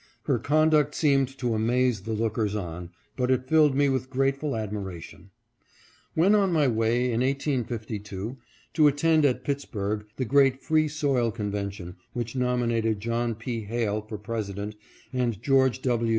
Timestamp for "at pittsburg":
9.25-10.07